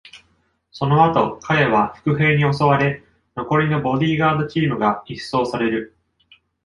[0.71, 3.03] その後、彼は伏兵に襲われ、
[3.35, 5.95] 残りのボディーガードチームが一掃される。